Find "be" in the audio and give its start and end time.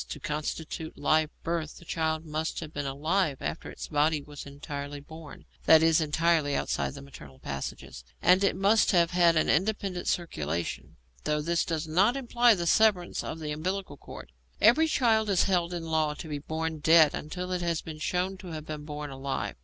16.27-16.39